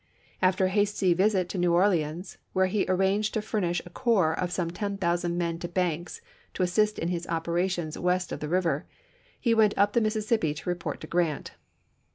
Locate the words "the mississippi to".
9.93-10.69